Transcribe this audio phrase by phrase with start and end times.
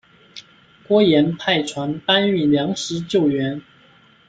[0.87, 3.61] 郭衍派船搬运粮食救援。